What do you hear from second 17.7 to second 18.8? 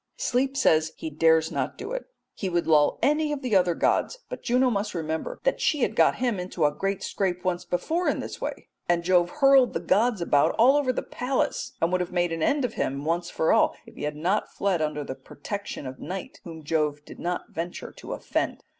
to offend.